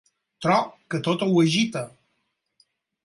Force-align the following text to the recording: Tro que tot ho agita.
Tro 0.45 0.55
que 0.95 1.01
tot 1.07 1.25
ho 1.27 1.29
agita. 1.43 1.87